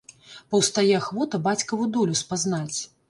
Паўстае 0.53 0.85
ахвота 1.01 1.41
бацькаву 1.49 1.85
долю 1.99 2.19
спазнаць. 2.23 2.79